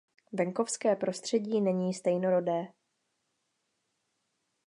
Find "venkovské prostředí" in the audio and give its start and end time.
0.33-1.61